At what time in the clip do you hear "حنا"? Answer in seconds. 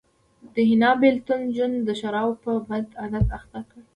0.69-0.91